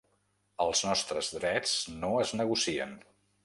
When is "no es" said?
2.01-2.35